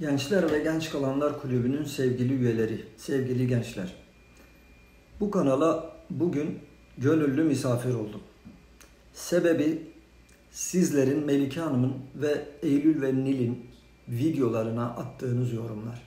[0.00, 3.94] Gençler ve Genç Kalanlar Kulübü'nün sevgili üyeleri, sevgili gençler.
[5.20, 6.58] Bu kanala bugün
[6.98, 8.20] gönüllü misafir oldum.
[9.12, 9.82] Sebebi
[10.50, 13.66] sizlerin Melike Hanım'ın ve Eylül ve Nil'in
[14.08, 16.02] videolarına attığınız yorumlar.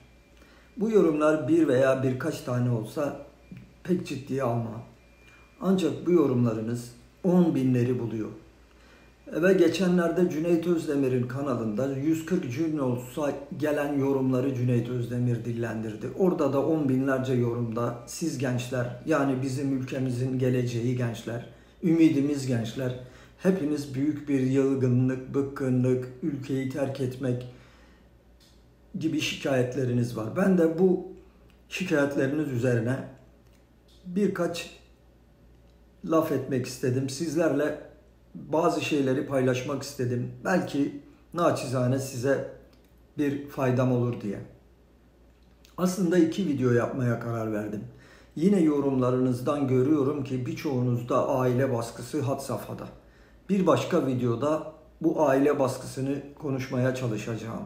[0.76, 3.26] Bu yorumlar bir veya birkaç tane olsa
[3.82, 4.82] pek ciddiye almam.
[5.60, 6.90] Ancak bu yorumlarınız
[7.24, 8.30] 10 binleri buluyor.
[9.42, 16.06] Ve geçenlerde Cüneyt Özdemir'in kanalında 140 cümle olsa gelen yorumları Cüneyt Özdemir dillendirdi.
[16.18, 21.46] Orada da on binlerce yorumda siz gençler yani bizim ülkemizin geleceği gençler,
[21.82, 23.00] ümidimiz gençler,
[23.38, 27.46] hepiniz büyük bir yılgınlık, bıkkınlık, ülkeyi terk etmek
[28.98, 30.36] gibi şikayetleriniz var.
[30.36, 31.08] Ben de bu
[31.68, 32.96] şikayetleriniz üzerine
[34.06, 34.70] birkaç
[36.04, 37.08] laf etmek istedim.
[37.08, 37.93] Sizlerle
[38.34, 40.32] bazı şeyleri paylaşmak istedim.
[40.44, 41.00] Belki
[41.34, 42.50] naçizane size
[43.18, 44.38] bir faydam olur diye.
[45.78, 47.84] Aslında iki video yapmaya karar verdim.
[48.36, 52.88] Yine yorumlarınızdan görüyorum ki birçoğunuzda aile baskısı had safhada.
[53.48, 57.64] Bir başka videoda bu aile baskısını konuşmaya çalışacağım.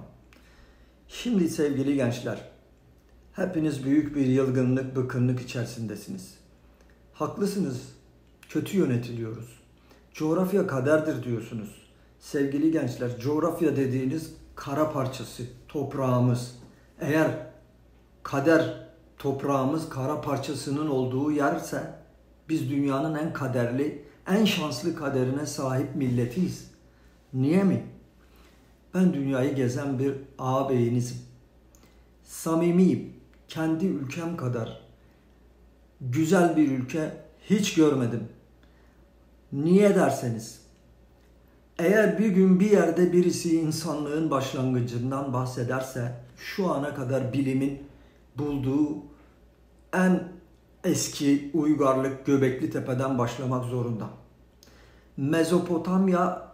[1.08, 2.50] Şimdi sevgili gençler,
[3.32, 6.34] hepiniz büyük bir yılgınlık, bıkkınlık içerisindesiniz.
[7.12, 7.82] Haklısınız,
[8.48, 9.57] kötü yönetiliyoruz.
[10.12, 11.88] Coğrafya kaderdir diyorsunuz.
[12.18, 16.54] Sevgili gençler, coğrafya dediğiniz kara parçası, toprağımız.
[17.00, 17.30] Eğer
[18.22, 21.94] kader toprağımız kara parçasının olduğu yerse
[22.48, 26.70] biz dünyanın en kaderli, en şanslı kaderine sahip milletiyiz.
[27.32, 27.86] Niye mi?
[28.94, 31.18] Ben dünyayı gezen bir ağabeyinizim.
[32.24, 33.12] Samimiyim.
[33.48, 34.80] Kendi ülkem kadar
[36.00, 37.16] güzel bir ülke
[37.50, 38.28] hiç görmedim.
[39.52, 40.60] Niye derseniz,
[41.78, 47.82] eğer bir gün bir yerde birisi insanlığın başlangıcından bahsederse, şu ana kadar bilimin
[48.36, 48.96] bulduğu
[49.92, 50.22] en
[50.84, 54.08] eski uygarlık Göbekli Tepe'den başlamak zorunda.
[55.16, 56.48] Mezopotamya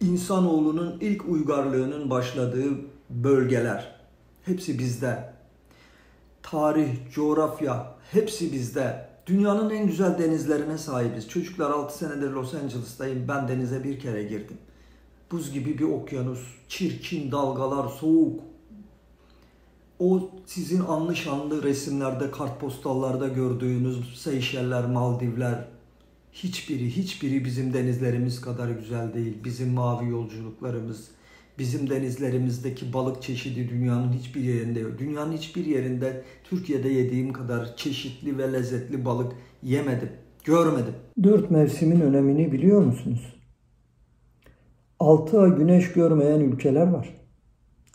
[0.00, 2.70] insanoğlunun ilk uygarlığının başladığı
[3.10, 3.94] bölgeler.
[4.44, 5.32] Hepsi bizde.
[6.42, 9.13] Tarih, coğrafya hepsi bizde.
[9.26, 11.28] Dünyanın en güzel denizlerine sahibiz.
[11.28, 13.28] Çocuklar 6 senedir Los Angeles'tayım.
[13.28, 14.56] Ben denize bir kere girdim.
[15.30, 18.40] Buz gibi bir okyanus, çirkin dalgalar, soğuk.
[19.98, 25.68] O sizin anlı şanlı resimlerde, kartpostallarda gördüğünüz Seyşeller, Maldivler,
[26.32, 29.44] hiçbiri, hiçbiri bizim denizlerimiz kadar güzel değil.
[29.44, 31.08] Bizim mavi yolculuklarımız,
[31.58, 34.98] Bizim denizlerimizdeki balık çeşidi dünyanın hiçbir yerinde yok.
[34.98, 39.32] Dünyanın hiçbir yerinde Türkiye'de yediğim kadar çeşitli ve lezzetli balık
[39.62, 40.08] yemedim,
[40.44, 40.94] görmedim.
[41.22, 43.34] Dört mevsimin önemini biliyor musunuz?
[45.00, 47.20] Altı ay güneş görmeyen ülkeler var.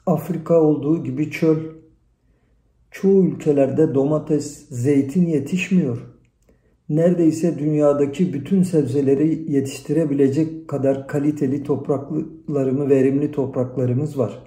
[0.05, 1.57] Afrika olduğu gibi çöl.
[2.91, 6.18] Çoğu ülkelerde domates, zeytin yetişmiyor
[6.89, 14.39] neredeyse dünyadaki bütün sebzeleri yetiştirebilecek kadar kaliteli topraklarımı, verimli topraklarımız var.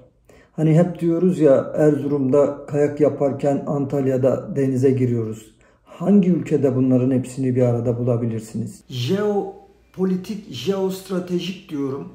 [0.52, 5.54] Hani hep diyoruz ya Erzurum'da kayak yaparken Antalya'da denize giriyoruz.
[5.84, 8.84] Hangi ülkede bunların hepsini bir arada bulabilirsiniz?
[8.88, 12.08] Jeopolitik, jeostratejik diyorum.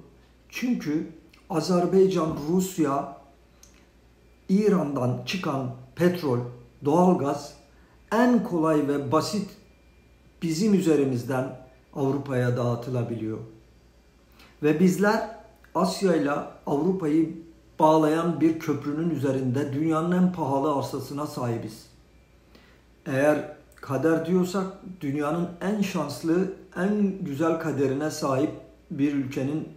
[0.50, 1.08] Çünkü
[1.50, 3.18] Azerbaycan, Rusya,
[4.50, 6.40] İran'dan çıkan petrol,
[6.86, 7.54] doğalgaz
[8.12, 9.50] en kolay ve basit
[10.42, 11.59] bizim üzerimizden
[11.94, 13.38] Avrupa'ya dağıtılabiliyor.
[14.64, 15.30] Ve bizler
[15.75, 16.31] Asya ile
[16.66, 17.38] Avrupa'yı
[17.80, 21.86] bağlayan bir köprünün üzerinde dünyanın en pahalı arsasına sahibiz.
[23.06, 24.66] Eğer kader diyorsak
[25.02, 28.52] dünyanın en şanslı, en güzel kaderine sahip
[28.92, 29.68] bir ülkenin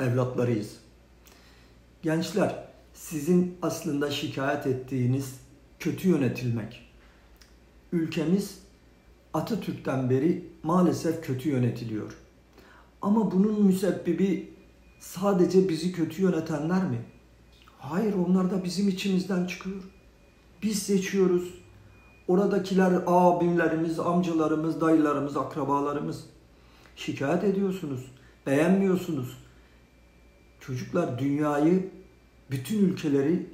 [0.00, 0.76] evlatlarıyız.
[2.02, 2.64] Gençler,
[2.94, 5.40] sizin aslında şikayet ettiğiniz
[5.78, 6.88] kötü yönetilmek.
[7.92, 8.61] Ülkemiz
[9.34, 12.12] Atatürk'ten beri maalesef kötü yönetiliyor.
[13.02, 14.54] Ama bunun müsebbibi
[15.00, 16.98] sadece bizi kötü yönetenler mi?
[17.78, 19.82] Hayır onlar da bizim içimizden çıkıyor.
[20.62, 21.54] Biz seçiyoruz.
[22.28, 26.24] Oradakiler abimlerimiz, amcalarımız, dayılarımız, akrabalarımız.
[26.96, 28.00] Şikayet ediyorsunuz.
[28.46, 29.36] Beğenmiyorsunuz.
[30.60, 31.90] Çocuklar dünyayı,
[32.50, 33.46] bütün ülkeleri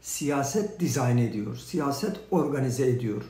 [0.00, 1.56] siyaset dizayn ediyor.
[1.56, 3.22] Siyaset organize ediyor.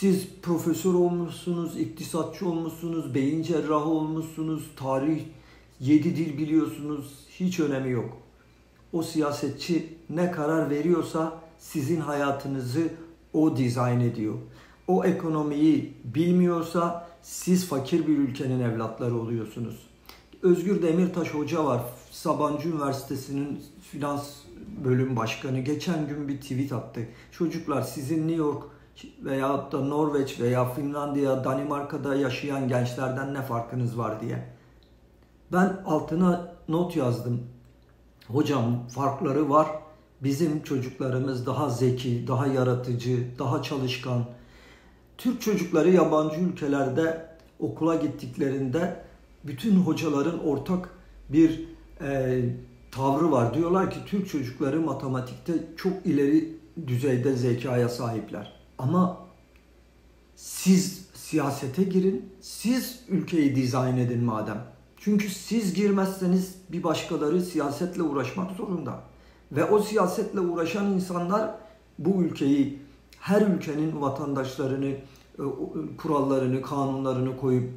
[0.00, 5.20] Siz profesör olmuşsunuz, iktisatçı olmuşsunuz, beyin cerrahı olmuşsunuz, tarih,
[5.80, 7.26] yedi dil biliyorsunuz.
[7.30, 8.16] Hiç önemi yok.
[8.92, 12.88] O siyasetçi ne karar veriyorsa sizin hayatınızı
[13.32, 14.34] o dizayn ediyor.
[14.88, 19.76] O ekonomiyi bilmiyorsa siz fakir bir ülkenin evlatları oluyorsunuz.
[20.42, 21.82] Özgür Demirtaş Hoca var.
[22.10, 23.62] Sabancı Üniversitesi'nin
[23.92, 24.28] finans
[24.84, 25.60] bölüm başkanı.
[25.60, 27.00] Geçen gün bir tweet attı.
[27.32, 28.77] Çocuklar sizin New York
[29.24, 34.44] veya da Norveç veya Finlandiya, Danimarka'da yaşayan gençlerden ne farkınız var diye.
[35.52, 37.40] Ben altına not yazdım.
[38.28, 39.68] Hocam farkları var.
[40.22, 44.24] Bizim çocuklarımız daha zeki, daha yaratıcı, daha çalışkan.
[45.18, 47.28] Türk çocukları yabancı ülkelerde
[47.60, 49.02] okula gittiklerinde
[49.44, 50.90] bütün hocaların ortak
[51.28, 51.64] bir
[52.00, 52.42] e,
[52.90, 53.54] tavrı var.
[53.54, 58.57] Diyorlar ki Türk çocukları matematikte çok ileri düzeyde zekaya sahipler.
[58.78, 59.18] Ama
[60.36, 64.64] siz siyasete girin, siz ülkeyi dizayn edin madem.
[64.96, 69.02] Çünkü siz girmezseniz bir başkaları siyasetle uğraşmak zorunda.
[69.52, 71.54] Ve o siyasetle uğraşan insanlar
[71.98, 72.78] bu ülkeyi,
[73.20, 74.98] her ülkenin vatandaşlarını, e,
[75.98, 77.70] kurallarını, kanunlarını koyup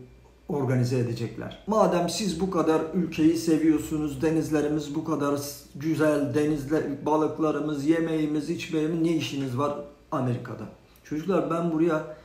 [0.49, 1.63] organize edecekler.
[1.67, 5.39] Madem siz bu kadar ülkeyi seviyorsunuz, denizlerimiz bu kadar
[5.75, 9.79] güzel, denizler, balıklarımız, yemeğimiz, içmeğimiz ne işiniz var
[10.11, 10.80] Amerika'da?
[11.11, 12.17] Çocuklar ben buraya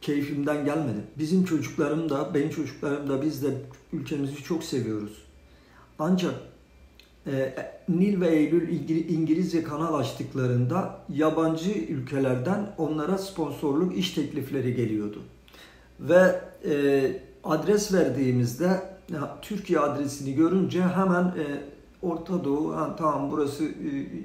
[0.00, 1.02] keyfimden gelmedim.
[1.18, 3.54] Bizim çocuklarım da, benim çocuklarım da biz de
[3.92, 5.22] ülkemizi çok seviyoruz.
[5.98, 6.34] Ancak
[7.26, 7.54] e,
[7.88, 15.22] Nil ve Eylül İngilizce kanal açtıklarında yabancı ülkelerden onlara sponsorluk iş teklifleri geliyordu.
[16.00, 18.82] Ve e, adres verdiğimizde
[19.42, 21.44] Türkiye adresini görünce hemen e,
[22.02, 23.72] Orta Doğu, ha, tamam burası e,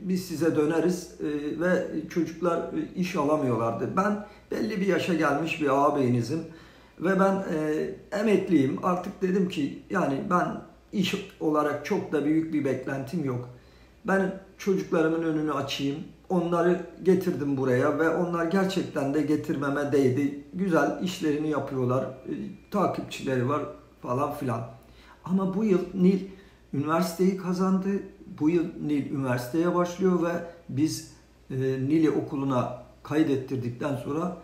[0.09, 3.89] biz size döneriz e, ve çocuklar e, iş alamıyorlardı.
[3.97, 6.39] Ben belli bir yaşa gelmiş bir ağabeyinizim
[6.99, 7.89] ve ben e,
[8.19, 8.79] emekliyim.
[8.83, 13.49] Artık dedim ki yani ben iş olarak çok da büyük bir beklentim yok.
[14.05, 15.97] Ben çocuklarımın önünü açayım.
[16.29, 20.43] Onları getirdim buraya ve onlar gerçekten de getirmeme değdi.
[20.53, 22.05] Güzel işlerini yapıyorlar.
[22.71, 23.61] Takipçileri var
[24.01, 24.61] falan filan.
[25.25, 26.19] Ama bu yıl Nil
[26.73, 27.89] üniversiteyi kazandı.
[28.39, 30.31] Bu yıl Nil üniversiteye başlıyor ve
[30.69, 31.11] biz
[31.49, 34.37] e, Nil'i okuluna kaydettirdikten sonra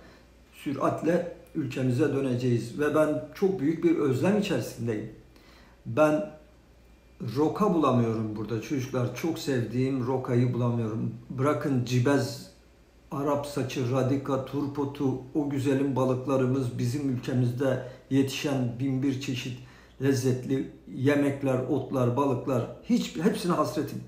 [0.53, 2.79] süratle ülkemize döneceğiz.
[2.79, 5.09] Ve ben çok büyük bir özlem içerisindeyim.
[5.85, 6.29] Ben
[7.38, 9.15] roka bulamıyorum burada çocuklar.
[9.15, 11.13] Çok sevdiğim rokayı bulamıyorum.
[11.30, 12.47] Bırakın cibez,
[13.12, 19.67] Arap saçı, radika, turpotu, o güzelim balıklarımız bizim ülkemizde yetişen bin bir çeşit
[20.01, 23.99] lezzetli yemekler, otlar, balıklar hiç hepsine hasretim.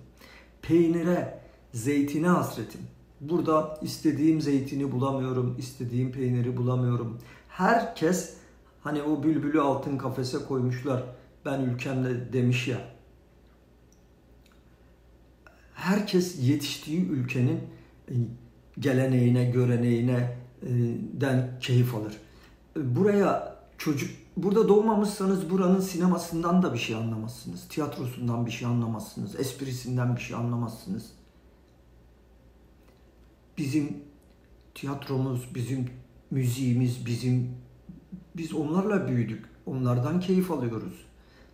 [0.61, 1.39] Peynire,
[1.73, 2.81] zeytine hasretim.
[3.21, 7.17] Burada istediğim zeytini bulamıyorum, istediğim peyniri bulamıyorum.
[7.49, 8.33] Herkes
[8.83, 11.03] hani o bülbülü altın kafese koymuşlar.
[11.45, 12.77] Ben ülkemde demiş ya.
[15.73, 17.59] Herkes yetiştiği ülkenin
[18.09, 18.13] e,
[18.79, 20.67] geleneğine, göreneğine e,
[21.13, 22.17] den keyif alır.
[22.75, 24.09] Buraya çocuk
[24.43, 27.67] burada doğmamışsanız buranın sinemasından da bir şey anlamazsınız.
[27.67, 29.39] Tiyatrosundan bir şey anlamazsınız.
[29.39, 31.11] Esprisinden bir şey anlamazsınız.
[33.57, 33.97] Bizim
[34.75, 35.89] tiyatromuz, bizim
[36.31, 37.51] müziğimiz, bizim
[38.37, 39.45] biz onlarla büyüdük.
[39.65, 40.93] Onlardan keyif alıyoruz.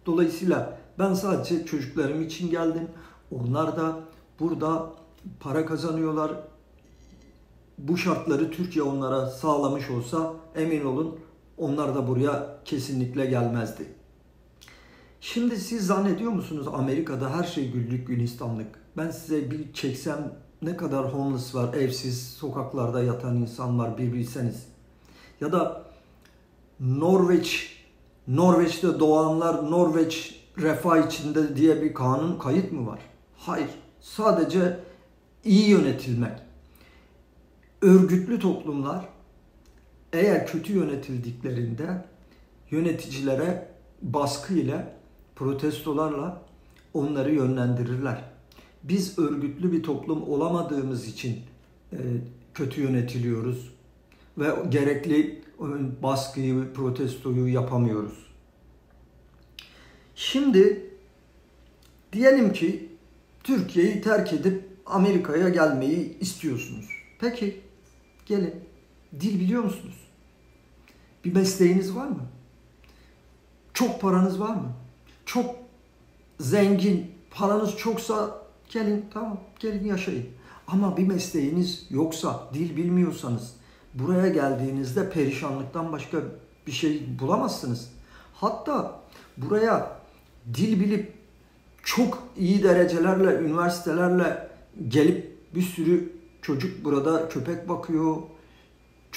[0.05, 2.87] Dolayısıyla ben sadece çocuklarım için geldim.
[3.31, 3.99] Onlar da
[4.39, 4.93] burada
[5.39, 6.31] para kazanıyorlar.
[7.77, 11.19] Bu şartları Türkiye onlara sağlamış olsa emin olun
[11.57, 13.85] onlar da buraya kesinlikle gelmezdi.
[15.21, 18.67] Şimdi siz zannediyor musunuz Amerika'da her şey güllük gülistanlık?
[18.97, 24.67] Ben size bir çeksem ne kadar homeless var, evsiz, sokaklarda yatan insan var bir bilseniz.
[25.41, 25.83] Ya da
[26.79, 27.77] Norveç,
[28.27, 32.99] Norveç'te doğanlar Norveç refah içinde diye bir kanun kayıt mı var?
[33.37, 33.69] Hayır.
[34.01, 34.79] Sadece
[35.43, 36.39] iyi yönetilmek.
[37.81, 39.05] Örgütlü toplumlar
[40.17, 42.05] eğer kötü yönetildiklerinde
[42.71, 43.67] yöneticilere
[44.01, 44.93] baskı ile,
[45.35, 46.41] protestolarla
[46.93, 48.23] onları yönlendirirler.
[48.83, 51.39] Biz örgütlü bir toplum olamadığımız için
[51.93, 51.97] e,
[52.53, 53.71] kötü yönetiliyoruz
[54.37, 55.41] ve gerekli
[56.03, 58.25] baskıyı, protestoyu yapamıyoruz.
[60.15, 60.89] Şimdi
[62.13, 62.89] diyelim ki
[63.43, 66.89] Türkiye'yi terk edip Amerika'ya gelmeyi istiyorsunuz.
[67.19, 67.61] Peki
[68.25, 68.55] gelin.
[69.19, 70.04] Dil biliyor musunuz?
[71.25, 72.21] Bir mesleğiniz var mı?
[73.73, 74.73] Çok paranız var mı?
[75.25, 75.55] Çok
[76.39, 80.25] zengin, paranız çoksa gelin tamam gelin yaşayın.
[80.67, 83.53] Ama bir mesleğiniz yoksa, dil bilmiyorsanız
[83.93, 86.17] buraya geldiğinizde perişanlıktan başka
[86.67, 87.89] bir şey bulamazsınız.
[88.33, 88.99] Hatta
[89.37, 89.99] buraya
[90.53, 91.13] dil bilip
[91.83, 94.49] çok iyi derecelerle, üniversitelerle
[94.87, 98.15] gelip bir sürü çocuk burada köpek bakıyor,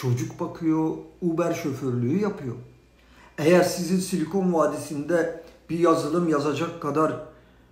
[0.01, 2.57] çocuk bakıyor, Uber şoförlüğü yapıyor.
[3.39, 7.25] Eğer sizin Silikon Vadisi'nde bir yazılım yazacak kadar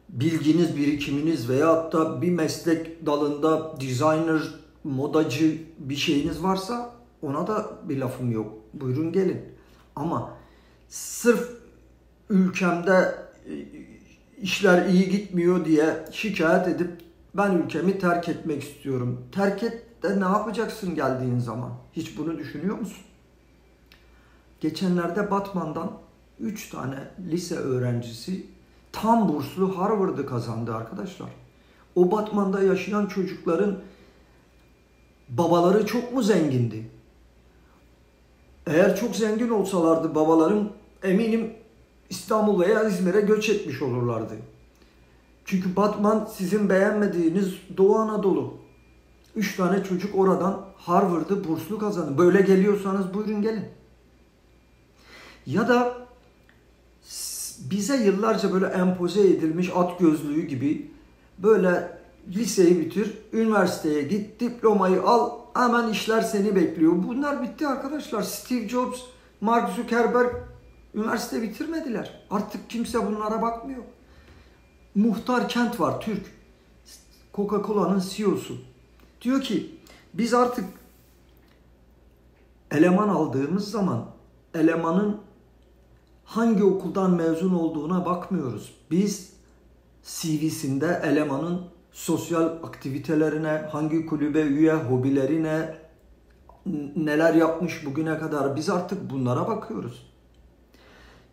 [0.08, 4.42] bilginiz, birikiminiz veya da bir meslek dalında designer,
[4.84, 8.52] modacı bir şeyiniz varsa ona da bir lafım yok.
[8.74, 9.42] Buyurun gelin.
[9.96, 10.36] Ama
[10.88, 11.50] sırf
[12.30, 13.14] ülkemde
[13.46, 13.54] e,
[14.42, 16.90] işler iyi gitmiyor diye şikayet edip
[17.34, 19.20] ben ülkemi terk etmek istiyorum.
[19.32, 21.70] Terk et de ne yapacaksın geldiğin zaman?
[21.92, 23.04] Hiç bunu düşünüyor musun?
[24.60, 25.92] Geçenlerde Batman'dan
[26.40, 26.96] 3 tane
[27.30, 28.46] lise öğrencisi
[28.92, 31.28] tam burslu Harvard'ı kazandı arkadaşlar.
[31.96, 33.78] O Batman'da yaşayan çocukların
[35.28, 36.90] babaları çok mu zengindi?
[38.66, 40.72] Eğer çok zengin olsalardı babalarım
[41.02, 41.52] eminim
[42.10, 44.34] İstanbul veya İzmir'e göç etmiş olurlardı.
[45.44, 48.65] Çünkü Batman sizin beğenmediğiniz Doğu Anadolu.
[49.36, 52.18] Üç tane çocuk oradan Harvard'ı burslu kazandı.
[52.18, 53.64] Böyle geliyorsanız buyurun gelin.
[55.46, 55.94] Ya da
[57.70, 60.90] bize yıllarca böyle empoze edilmiş at gözlüğü gibi
[61.38, 66.92] böyle liseyi bitir, üniversiteye git, diplomayı al, hemen işler seni bekliyor.
[67.08, 68.22] Bunlar bitti arkadaşlar.
[68.22, 69.00] Steve Jobs,
[69.40, 70.34] Mark Zuckerberg
[70.94, 72.26] üniversite bitirmediler.
[72.30, 73.82] Artık kimse bunlara bakmıyor.
[74.94, 76.36] Muhtar Kent var, Türk.
[77.34, 78.56] Coca-Cola'nın CEO'su.
[79.26, 79.74] Diyor ki
[80.14, 80.64] biz artık
[82.70, 84.04] eleman aldığımız zaman
[84.54, 85.20] elemanın
[86.24, 88.74] hangi okuldan mezun olduğuna bakmıyoruz.
[88.90, 89.32] Biz
[90.02, 95.74] CV'sinde elemanın sosyal aktivitelerine, hangi kulübe üye, hobilerine,
[96.96, 100.12] neler yapmış bugüne kadar biz artık bunlara bakıyoruz.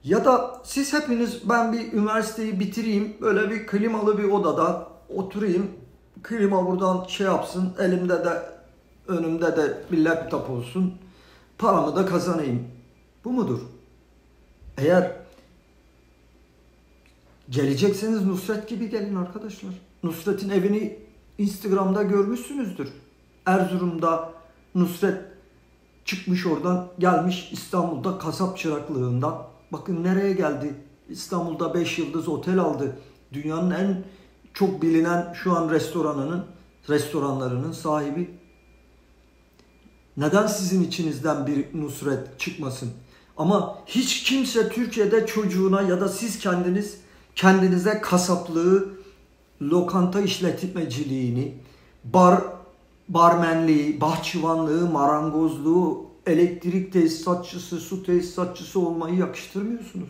[0.03, 5.82] Ya da siz hepiniz ben bir üniversiteyi bitireyim, böyle bir klimalı bir odada oturayım,
[6.23, 8.41] klima buradan şey yapsın, elimde de
[9.07, 10.93] önümde de bir laptop olsun,
[11.57, 12.67] paramı da kazanayım.
[13.25, 13.59] Bu mudur?
[14.77, 15.11] Eğer
[17.49, 19.73] gelecekseniz Nusret gibi gelin arkadaşlar.
[20.03, 20.99] Nusret'in evini
[21.37, 22.89] Instagram'da görmüşsünüzdür.
[23.45, 24.33] Erzurum'da
[24.75, 25.21] Nusret
[26.05, 29.43] çıkmış oradan gelmiş İstanbul'da kasap çıraklığından.
[29.71, 30.73] Bakın nereye geldi?
[31.09, 32.97] İstanbul'da 5 yıldız otel aldı.
[33.33, 34.03] Dünyanın en
[34.53, 36.45] çok bilinen şu an restoranının
[36.89, 38.31] restoranlarının sahibi.
[40.17, 42.91] Neden sizin içinizden bir Nusret çıkmasın?
[43.37, 46.97] Ama hiç kimse Türkiye'de çocuğuna ya da siz kendiniz
[47.35, 48.89] kendinize kasaplığı,
[49.61, 51.53] lokanta işletmeciliğini,
[52.03, 52.41] bar
[53.09, 60.09] barmenliği, bahçıvanlığı, marangozluğu, elektrik tesisatçısı, su tesisatçısı olmayı yakıştırmıyorsunuz.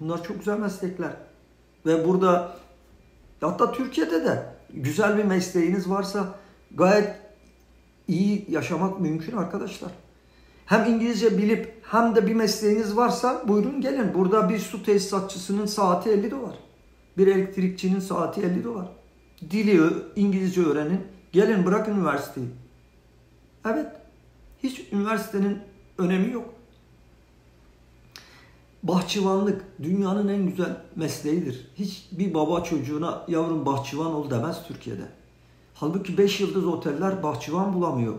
[0.00, 1.12] Bunlar çok güzel meslekler.
[1.86, 2.56] Ve burada
[3.46, 6.34] hatta Türkiye'de de güzel bir mesleğiniz varsa
[6.74, 7.16] gayet
[8.08, 9.90] iyi yaşamak mümkün arkadaşlar.
[10.66, 14.14] Hem İngilizce bilip hem de bir mesleğiniz varsa buyurun gelin.
[14.14, 16.54] Burada bir su tesisatçısının saati 50 dolar.
[17.18, 18.88] Bir elektrikçinin saati 50 dolar.
[19.50, 19.80] Dili
[20.16, 21.00] İngilizce öğrenin.
[21.32, 22.46] Gelin bırakın üniversiteyi.
[23.66, 23.86] Evet.
[24.62, 25.58] Hiç üniversitenin
[25.98, 26.54] önemi yok.
[28.82, 31.70] Bahçıvanlık dünyanın en güzel mesleğidir.
[31.74, 35.08] Hiç bir baba çocuğuna yavrum bahçıvan ol demez Türkiye'de.
[35.74, 38.14] Halbuki 5 yıldız oteller bahçıvan bulamıyor.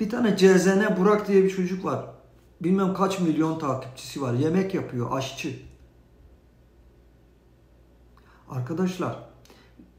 [0.00, 2.04] Bir tane CZN Burak diye bir çocuk var.
[2.60, 4.34] Bilmem kaç milyon takipçisi var.
[4.34, 5.56] Yemek yapıyor, aşçı.
[8.50, 9.18] Arkadaşlar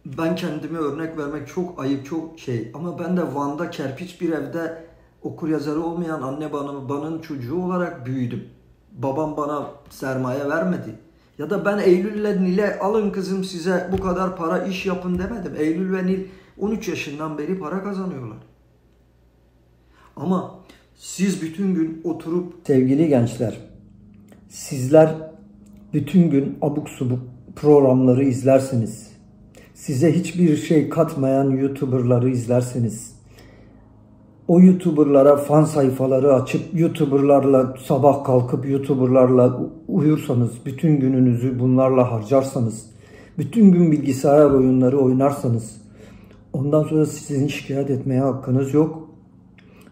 [0.05, 2.71] ben kendime örnek vermek çok ayıp, çok şey.
[2.73, 4.85] Ama ben de Van'da kerpiç bir evde
[5.21, 8.49] okur yazarı olmayan anne babanın çocuğu olarak büyüdüm.
[8.93, 10.95] Babam bana sermaye vermedi.
[11.37, 15.53] Ya da ben Eylül ile Nil'e alın kızım size bu kadar para iş yapın demedim.
[15.57, 16.19] Eylül ve Nil
[16.59, 18.37] 13 yaşından beri para kazanıyorlar.
[20.15, 20.59] Ama
[20.95, 23.73] siz bütün gün oturup sevgili gençler
[24.53, 25.15] sizler
[25.93, 27.19] bütün gün abuk subuk
[27.55, 29.11] programları izlersiniz.
[29.73, 33.12] Size hiçbir şey katmayan YouTuber'ları izlersiniz.
[34.47, 42.85] O YouTuber'lara fan sayfaları açıp YouTuber'larla sabah kalkıp YouTuber'larla uyursanız, bütün gününüzü bunlarla harcarsanız,
[43.37, 45.81] bütün gün bilgisayar oyunları oynarsanız
[46.53, 49.09] ondan sonra sizin şikayet etmeye hakkınız yok.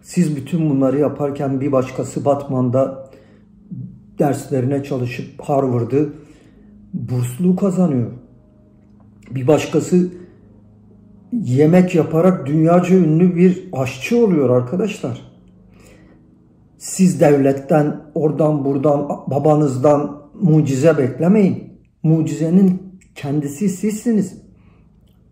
[0.02, 3.10] Siz bütün bunları yaparken bir başkası Batman'da
[4.18, 6.12] derslerine çalışıp Harvard'ı
[6.94, 8.10] burslu kazanıyor.
[9.30, 10.08] Bir başkası
[11.32, 15.32] yemek yaparak dünyaca ünlü bir aşçı oluyor arkadaşlar.
[16.78, 21.72] Siz devletten, oradan buradan, babanızdan mucize beklemeyin.
[22.02, 22.82] Mucizenin
[23.14, 24.42] kendisi sizsiniz.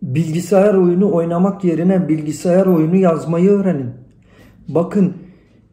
[0.01, 3.89] Bilgisayar oyunu oynamak yerine bilgisayar oyunu yazmayı öğrenin.
[4.67, 5.13] Bakın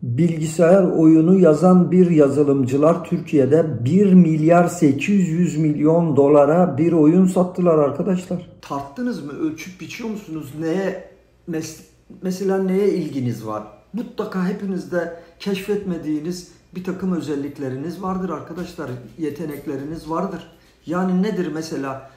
[0.03, 8.51] bilgisayar oyunu yazan bir yazılımcılar Türkiye'de 1 milyar 800 milyon dolara bir oyun sattılar arkadaşlar.
[8.61, 9.33] Tarttınız mı?
[9.33, 10.53] Ölçüp biçiyor musunuz?
[10.61, 11.09] Neye
[11.51, 11.81] mes-
[12.23, 13.63] mesela neye ilginiz var?
[13.93, 18.91] Mutlaka hepinizde keşfetmediğiniz bir takım özellikleriniz vardır arkadaşlar.
[19.19, 20.53] Yetenekleriniz vardır.
[20.87, 22.11] Yani nedir mesela?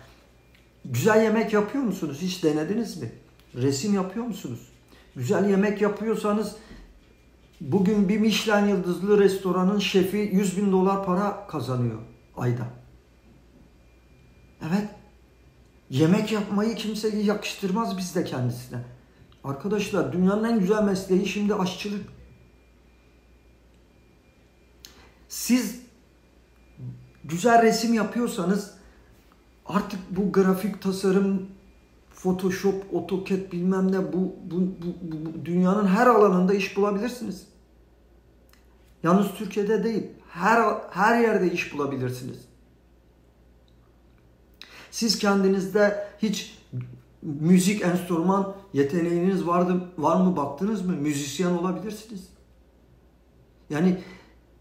[0.85, 2.17] Güzel yemek yapıyor musunuz?
[2.21, 3.11] Hiç denediniz mi?
[3.55, 4.59] Resim yapıyor musunuz?
[5.15, 6.55] Güzel yemek yapıyorsanız
[7.61, 11.99] bugün bir Michelin yıldızlı restoranın şefi 100 bin dolar para kazanıyor
[12.37, 12.67] ayda.
[14.69, 14.89] Evet.
[15.89, 18.79] Yemek yapmayı kimse yakıştırmaz bizde kendisine.
[19.43, 22.09] Arkadaşlar dünyanın en güzel mesleği şimdi aşçılık.
[25.29, 25.81] Siz
[27.23, 28.73] güzel resim yapıyorsanız
[29.65, 31.47] artık bu grafik tasarım,
[32.13, 37.50] Photoshop, AutoCAD bilmem ne bu, bu, bu, bu dünyanın her alanında iş bulabilirsiniz.
[39.03, 42.37] Yalnız Türkiye'de değil, her her yerde iş bulabilirsiniz.
[44.91, 46.57] Siz kendinizde hiç
[47.21, 50.93] müzik enstrüman yeteneğiniz vardı var mı baktınız mı?
[50.93, 52.27] Müzisyen olabilirsiniz.
[53.69, 53.97] Yani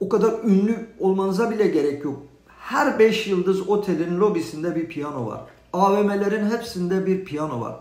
[0.01, 2.23] o kadar ünlü olmanıza bile gerek yok.
[2.47, 5.41] Her 5 yıldız otelin lobisinde bir piyano var.
[5.73, 7.77] AVM'lerin hepsinde bir piyano var.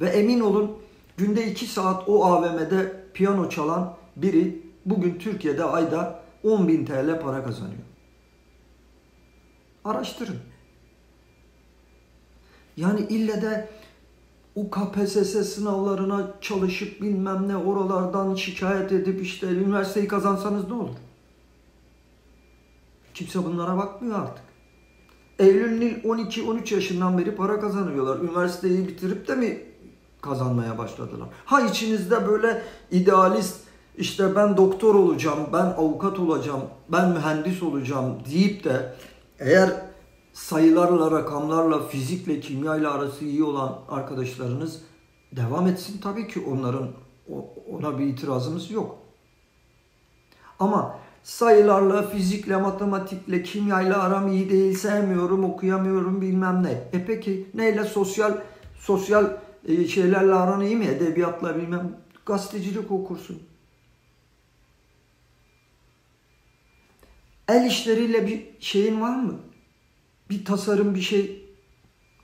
[0.00, 0.72] Ve emin olun
[1.16, 7.82] günde 2 saat o AVM'de piyano çalan biri bugün Türkiye'de ayda 10.000 TL para kazanıyor.
[9.84, 10.38] Araştırın.
[12.76, 13.68] Yani ille de
[14.54, 14.70] o
[15.44, 20.96] sınavlarına çalışıp bilmem ne oralardan şikayet edip işte üniversiteyi kazansanız ne olur?
[23.14, 24.44] Kimse bunlara bakmıyor artık.
[25.38, 28.18] Eylül Nil 12-13 yaşından beri para kazanıyorlar.
[28.18, 29.62] Üniversiteyi bitirip de mi
[30.20, 31.28] kazanmaya başladılar?
[31.44, 38.64] Ha içinizde böyle idealist işte ben doktor olacağım, ben avukat olacağım, ben mühendis olacağım deyip
[38.64, 38.94] de
[39.38, 39.70] eğer
[40.32, 44.82] sayılarla, rakamlarla, fizikle, kimyayla arası iyi olan arkadaşlarınız
[45.36, 46.00] devam etsin.
[46.00, 46.88] Tabii ki onların
[47.72, 48.98] ona bir itirazımız yok.
[50.58, 56.70] Ama sayılarla, fizikle, matematikle, kimyayla aram iyi değil, sevmiyorum, okuyamıyorum bilmem ne.
[56.70, 58.32] E peki neyle sosyal
[58.78, 59.36] sosyal
[59.68, 60.86] e, şeylerle aran iyi mi?
[60.86, 63.49] Edebiyatla bilmem gazetecilik okursun.
[67.50, 69.34] El işleriyle bir şeyin var mı?
[70.30, 71.44] Bir tasarım bir şey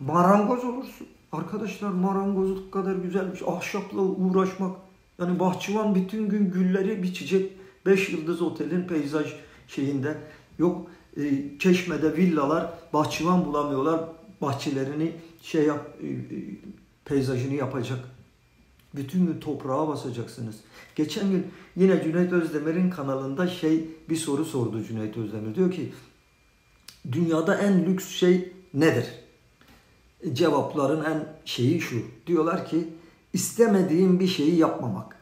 [0.01, 1.07] marangoz olursun.
[1.33, 3.49] Arkadaşlar marangozluk kadar güzel bir şey.
[3.49, 4.77] Ahşapla uğraşmak.
[5.21, 7.53] Yani bahçıvan bütün gün gülleri biçecek.
[7.87, 9.33] Beş yıldız otelin peyzaj
[9.69, 10.19] şeyinde.
[10.59, 10.87] Yok
[11.17, 11.23] e,
[11.59, 14.01] Çeşme'de villalar bahçıvan bulamıyorlar.
[14.41, 15.13] Bahçelerini
[15.43, 16.19] şey yap e, e,
[17.05, 17.99] peyzajını yapacak.
[18.97, 20.57] Bütün gün toprağa basacaksınız.
[20.95, 25.55] Geçen gün yine Cüneyt Özdemir'in kanalında şey bir soru sordu Cüneyt Özdemir.
[25.55, 25.93] Diyor ki
[27.13, 29.07] dünyada en lüks şey nedir?
[30.33, 32.03] Cevapların en şeyi şu.
[32.27, 32.89] Diyorlar ki
[33.33, 35.17] istemediğim bir şeyi yapmamak.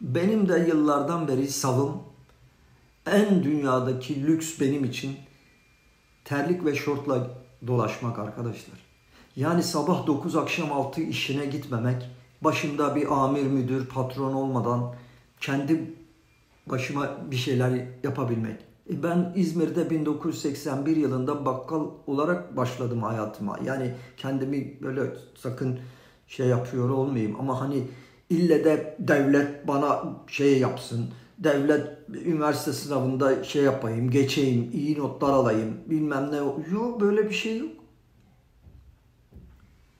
[0.00, 2.02] Benim de yıllardan beri savım
[3.06, 5.16] en dünyadaki lüks benim için
[6.24, 7.30] terlik ve şortla
[7.66, 8.78] dolaşmak arkadaşlar.
[9.36, 12.10] Yani sabah 9 akşam 6 işine gitmemek,
[12.44, 14.94] başında bir amir müdür patron olmadan
[15.40, 15.94] kendi
[16.66, 18.60] başıma bir şeyler yapabilmek.
[18.90, 23.58] E, ben İzmir'de 1981 yılında bakkal olarak başladım hayatıma.
[23.64, 25.78] Yani kendimi böyle sakın
[26.26, 27.82] şey yapıyor olmayayım ama hani
[28.30, 31.10] ille de devlet bana şey yapsın.
[31.38, 31.86] Devlet
[32.24, 36.36] üniversite sınavında şey yapayım, geçeyim, iyi notlar alayım, bilmem ne.
[36.72, 37.72] Yok böyle bir şey yok.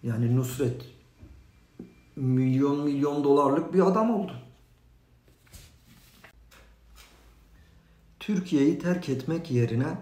[0.03, 0.92] Yani Nusret
[2.17, 4.33] milyon milyon dolarlık bir adam oldu.
[8.21, 9.99] Türkiye'yi terk etmek yerine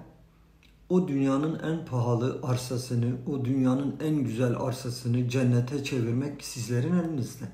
[0.88, 7.44] o dünyanın en pahalı arsasını, o dünyanın en güzel arsasını cennete çevirmek sizlerin elinizde.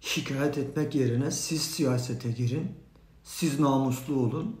[0.00, 2.72] Şikayet etmek yerine siz siyasete girin,
[3.24, 4.60] siz namuslu olun,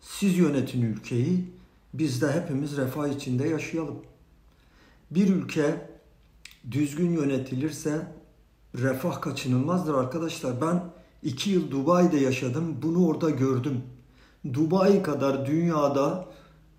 [0.00, 1.50] siz yönetin ülkeyi,
[1.94, 4.02] biz de hepimiz refah içinde yaşayalım.
[5.10, 5.95] Bir ülke
[6.70, 8.06] düzgün yönetilirse
[8.74, 10.60] refah kaçınılmazdır arkadaşlar.
[10.60, 10.82] Ben
[11.22, 12.76] iki yıl Dubai'de yaşadım.
[12.82, 13.82] Bunu orada gördüm.
[14.52, 16.24] Dubai kadar dünyada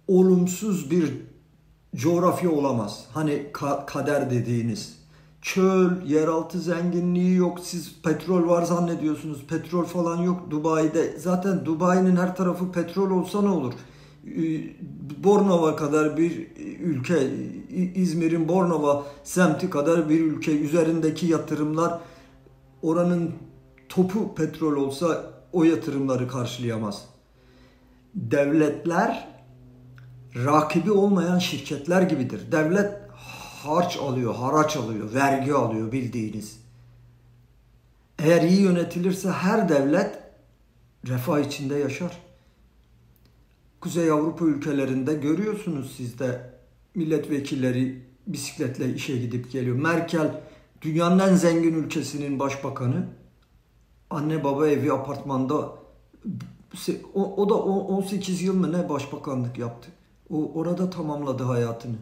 [0.07, 1.13] olumsuz bir
[1.95, 3.05] coğrafya olamaz.
[3.13, 4.97] Hani ka- kader dediğiniz.
[5.41, 7.59] Çöl, yeraltı zenginliği yok.
[7.59, 9.45] Siz petrol var zannediyorsunuz.
[9.47, 11.19] Petrol falan yok Dubai'de.
[11.19, 13.73] Zaten Dubai'nin her tarafı petrol olsa ne olur?
[15.23, 16.47] Bornova kadar bir
[16.79, 17.29] ülke,
[17.95, 21.99] İzmir'in Bornova semti kadar bir ülke üzerindeki yatırımlar
[22.81, 23.31] oranın
[23.89, 27.05] topu petrol olsa o yatırımları karşılayamaz.
[28.15, 29.27] Devletler
[30.35, 32.51] rakibi olmayan şirketler gibidir.
[32.51, 32.91] Devlet
[33.63, 36.59] harç alıyor, haraç alıyor, vergi alıyor bildiğiniz.
[38.19, 40.19] Eğer iyi yönetilirse her devlet
[41.07, 42.26] refah içinde yaşar.
[43.87, 46.53] Kuzey Avrupa ülkelerinde görüyorsunuz siz de
[46.95, 49.75] milletvekilleri bisikletle işe gidip geliyor.
[49.75, 50.41] Merkel
[50.81, 53.05] dünyanın en zengin ülkesinin başbakanı.
[54.09, 55.55] Anne baba evi apartmanda
[57.13, 59.91] o, o da 18 yıl mı ne başbakanlık yaptı.
[60.29, 61.97] O orada tamamladı hayatını.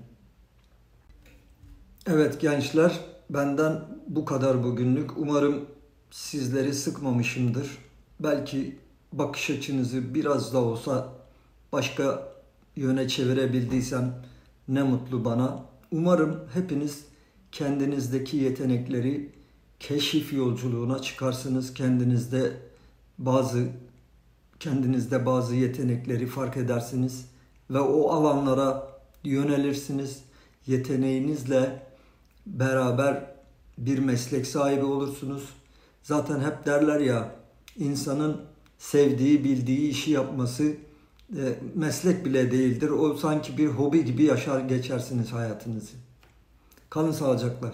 [2.08, 5.18] Evet gençler benden bu kadar bugünlük.
[5.18, 5.66] Umarım
[6.12, 7.78] sizleri sıkmamışımdır.
[8.20, 8.78] Belki
[9.14, 11.25] bakış açınızı biraz da olsa
[11.72, 12.34] başka
[12.76, 14.16] yöne çevirebildiysem
[14.68, 15.66] ne mutlu bana.
[15.92, 17.06] Umarım hepiniz
[17.52, 19.30] kendinizdeki yetenekleri
[19.80, 21.74] keşif yolculuğuna çıkarsınız.
[21.74, 22.52] Kendinizde
[23.18, 23.68] bazı
[24.60, 27.26] kendinizde bazı yetenekleri fark edersiniz
[27.70, 28.88] ve o alanlara
[29.24, 30.20] yönelirsiniz.
[30.68, 31.84] Yeteneğinizle
[32.46, 33.26] beraber
[33.78, 35.50] bir meslek sahibi olursunuz.
[36.04, 37.36] Zaten hep derler ya
[37.78, 38.42] insanın
[38.78, 40.74] sevdiği, bildiği işi yapması
[41.76, 42.90] meslek bile değildir.
[42.90, 45.96] O sanki bir hobi gibi yaşar geçersiniz hayatınızı.
[46.90, 47.74] Kalın sağlıcakla.